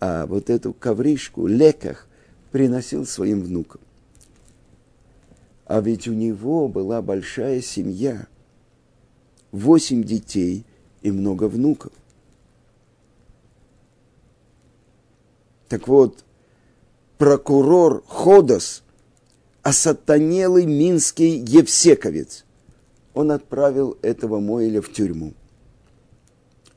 а 0.00 0.26
вот 0.26 0.50
эту 0.50 0.72
ковришку, 0.74 1.46
леках, 1.46 2.06
приносил 2.52 3.06
своим 3.06 3.42
внукам. 3.42 3.80
А 5.64 5.80
ведь 5.80 6.08
у 6.08 6.14
него 6.14 6.68
была 6.68 7.02
большая 7.02 7.60
семья, 7.60 8.26
восемь 9.52 10.02
детей 10.02 10.64
и 11.02 11.10
много 11.10 11.44
внуков. 11.48 11.92
Так 15.68 15.86
вот, 15.88 16.24
прокурор 17.18 18.02
Ходос, 18.06 18.82
осатанелый 19.62 20.66
минский 20.66 21.36
Евсековец– 21.36 22.44
он 23.18 23.32
отправил 23.32 23.98
этого 24.00 24.38
Моэля 24.38 24.80
в 24.80 24.92
тюрьму. 24.92 25.34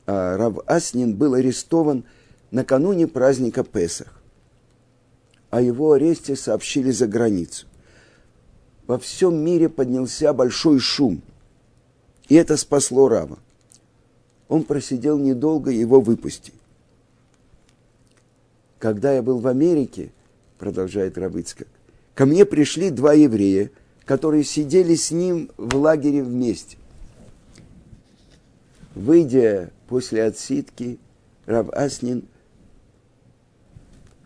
А 0.06 0.36
Рав 0.36 0.58
Аснин 0.66 1.14
был 1.14 1.34
арестован 1.34 2.02
накануне 2.50 3.06
праздника 3.06 3.62
Песах. 3.62 4.20
О 5.50 5.60
его 5.60 5.92
аресте 5.92 6.34
сообщили 6.34 6.90
за 6.90 7.06
границу. 7.06 7.68
во 8.88 8.98
всем 8.98 9.36
мире 9.36 9.68
поднялся 9.68 10.32
большой 10.32 10.80
шум. 10.80 11.22
И 12.28 12.34
это 12.34 12.56
спасло 12.56 13.08
Рава. 13.08 13.38
Он 14.48 14.64
просидел 14.64 15.18
недолго, 15.18 15.70
его 15.70 16.00
выпустили. 16.00 16.56
Когда 18.80 19.12
я 19.12 19.22
был 19.22 19.38
в 19.38 19.46
Америке, 19.46 20.10
продолжает 20.62 21.18
Равыцкак, 21.18 21.66
ко 22.14 22.24
мне 22.24 22.46
пришли 22.46 22.90
два 22.90 23.14
еврея, 23.14 23.72
которые 24.04 24.44
сидели 24.44 24.94
с 24.94 25.10
ним 25.10 25.50
в 25.56 25.74
лагере 25.74 26.22
вместе. 26.22 26.76
Выйдя 28.94 29.72
после 29.88 30.22
отсидки, 30.22 31.00
Рав 31.46 31.68
Аснин 31.70 32.22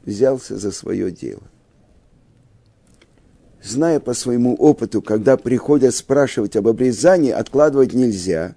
взялся 0.04 0.58
за 0.58 0.72
свое 0.72 1.10
дело. 1.10 1.42
Зная 3.62 3.98
по 3.98 4.12
своему 4.12 4.56
опыту, 4.56 5.00
когда 5.00 5.38
приходят 5.38 5.94
спрашивать 5.94 6.54
об 6.54 6.68
обрезании, 6.68 7.30
откладывать 7.30 7.94
нельзя, 7.94 8.56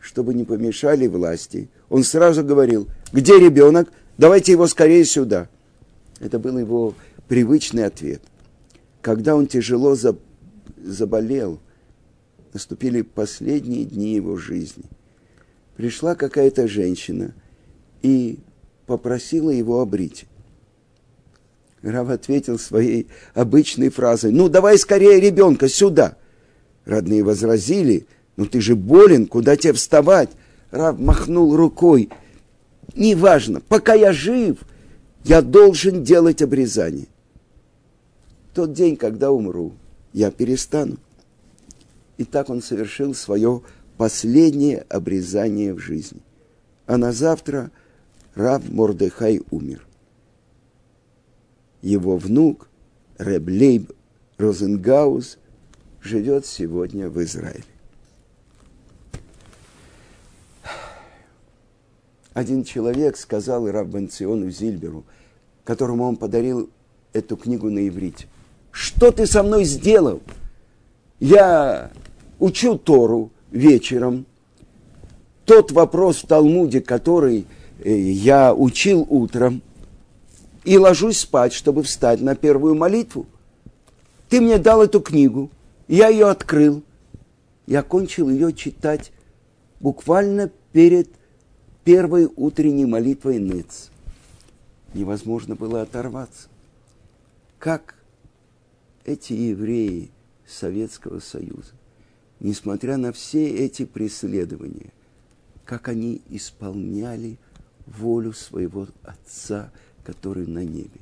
чтобы 0.00 0.34
не 0.34 0.44
помешали 0.44 1.06
власти, 1.06 1.70
он 1.88 2.04
сразу 2.04 2.44
говорил, 2.44 2.88
где 3.10 3.38
ребенок, 3.38 3.90
давайте 4.18 4.52
его 4.52 4.66
скорее 4.66 5.06
сюда. 5.06 5.48
Это 6.20 6.38
был 6.38 6.58
его 6.58 6.94
привычный 7.28 7.84
ответ. 7.84 8.22
Когда 9.02 9.36
он 9.36 9.46
тяжело 9.46 9.96
заболел, 10.78 11.60
наступили 12.52 13.02
последние 13.02 13.84
дни 13.84 14.14
его 14.14 14.36
жизни. 14.36 14.84
Пришла 15.76 16.14
какая-то 16.14 16.66
женщина 16.68 17.34
и 18.02 18.38
попросила 18.86 19.50
его 19.50 19.80
обрить. 19.80 20.26
Рав 21.82 22.08
ответил 22.08 22.58
своей 22.58 23.08
обычной 23.34 23.90
фразой, 23.90 24.32
ну 24.32 24.48
давай 24.48 24.78
скорее 24.78 25.20
ребенка 25.20 25.68
сюда. 25.68 26.16
Родные 26.84 27.22
возразили, 27.22 28.06
ну 28.36 28.46
ты 28.46 28.60
же 28.60 28.74
болен, 28.74 29.26
куда 29.26 29.56
тебе 29.56 29.74
вставать? 29.74 30.30
Рав 30.70 30.98
махнул 30.98 31.54
рукой, 31.54 32.08
неважно, 32.94 33.60
пока 33.60 33.94
я 33.94 34.12
жив, 34.12 34.58
я 35.26 35.42
должен 35.42 36.04
делать 36.04 36.40
обрезание. 36.40 37.08
Тот 38.54 38.72
день, 38.72 38.96
когда 38.96 39.32
умру, 39.32 39.72
я 40.12 40.30
перестану. 40.30 40.98
И 42.16 42.24
так 42.24 42.48
он 42.48 42.62
совершил 42.62 43.12
свое 43.12 43.62
последнее 43.96 44.86
обрезание 44.88 45.74
в 45.74 45.78
жизни. 45.80 46.20
А 46.86 46.96
на 46.96 47.12
завтра 47.12 47.72
Рав 48.34 48.68
Мордехай 48.70 49.42
умер 49.50 49.86
его 51.82 52.16
внук 52.16 52.68
Реблейб 53.18 53.92
Розенгаус 54.38 55.38
живет 56.02 56.46
сегодня 56.46 57.08
в 57.08 57.22
Израиле. 57.22 57.64
Один 62.36 62.64
человек 62.64 63.16
сказал 63.16 63.66
Раббанциону 63.66 64.50
Зильберу, 64.50 65.06
которому 65.64 66.04
он 66.04 66.16
подарил 66.16 66.68
эту 67.14 67.34
книгу 67.34 67.70
на 67.70 67.88
иврите, 67.88 68.26
что 68.70 69.10
ты 69.10 69.26
со 69.26 69.42
мной 69.42 69.64
сделал? 69.64 70.20
Я 71.18 71.90
учу 72.38 72.76
Тору 72.76 73.30
вечером. 73.50 74.26
Тот 75.46 75.72
вопрос 75.72 76.18
в 76.18 76.26
Талмуде, 76.26 76.82
который 76.82 77.46
э, 77.82 77.90
я 77.98 78.54
учил 78.54 79.06
утром, 79.08 79.62
и 80.62 80.76
ложусь 80.76 81.20
спать, 81.20 81.54
чтобы 81.54 81.84
встать 81.84 82.20
на 82.20 82.34
первую 82.34 82.74
молитву. 82.74 83.24
Ты 84.28 84.42
мне 84.42 84.58
дал 84.58 84.82
эту 84.82 85.00
книгу, 85.00 85.50
я 85.88 86.08
ее 86.08 86.28
открыл, 86.28 86.82
я 87.66 87.82
кончил 87.82 88.28
ее 88.28 88.52
читать 88.52 89.10
буквально 89.80 90.50
перед 90.72 91.08
первой 91.86 92.28
утренней 92.36 92.84
молитвой 92.84 93.38
Ныц. 93.38 93.88
Невозможно 94.92 95.54
было 95.54 95.80
оторваться. 95.80 96.48
Как 97.58 97.94
эти 99.06 99.32
евреи 99.32 100.10
Советского 100.46 101.20
Союза, 101.20 101.72
несмотря 102.40 102.98
на 102.98 103.14
все 103.14 103.48
эти 103.48 103.86
преследования, 103.86 104.92
как 105.64 105.88
они 105.88 106.20
исполняли 106.28 107.38
волю 107.86 108.34
своего 108.34 108.88
Отца– 109.02 109.72
который 110.06 110.46
на 110.46 110.64
небе. 110.64 111.00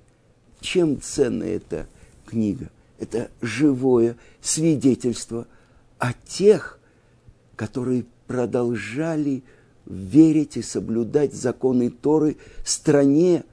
Чем 0.61 0.99
ценна 0.99 1.45
эта 1.45 1.87
книга? 2.25 2.71
Это 2.99 3.31
живое 3.43 4.17
свидетельство 4.41 5.47
о 5.99 6.15
тех, 6.15 6.81
которые 7.55 8.07
продолжали 8.27 9.43
верить 9.87 10.57
и 10.57 10.63
соблюдать 10.63 11.35
законы 11.35 11.91
Торы 11.91 12.37
стране 12.65 13.45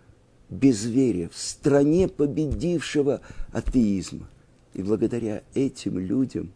безверия, 0.50 1.30
в 1.30 1.38
стране 1.38 2.08
победившего 2.08 3.22
атеизма. 3.52 4.28
И 4.74 4.84
благодаря 4.84 5.44
этим 5.54 6.00
людям 6.00 6.52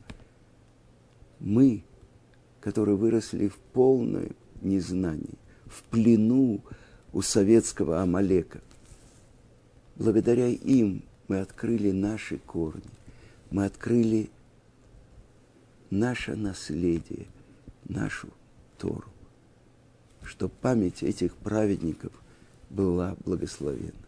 мы, 1.40 1.84
которые 2.62 2.96
выросли 2.96 3.48
в 3.48 3.58
полном 3.74 4.30
незнании, 4.62 5.38
в 5.66 5.84
плену 5.84 6.62
у 7.14 7.22
советского 7.22 8.02
Амалека– 8.02 8.62
Благодаря 9.96 10.48
им 10.48 11.04
мы 11.30 11.40
открыли 11.40 11.92
наши 11.92 12.38
корни, 12.38 12.84
мы 13.50 13.66
открыли 13.66 14.30
наше 15.90 16.36
наследие, 16.36 17.28
нашу 17.88 18.28
Тору, 18.78 19.08
чтобы 20.26 20.54
память 20.62 21.04
этих 21.04 21.36
праведников 21.36 22.12
была 22.70 23.16
благословенна. 23.26 24.05